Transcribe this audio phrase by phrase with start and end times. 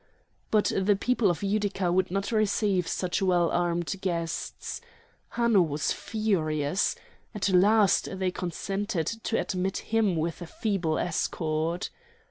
[0.49, 4.81] But the people of Utica would not receive such well armed guests.
[5.33, 6.95] Hanno was furious.
[7.35, 11.91] At last they consented to admit him with a feeble escort.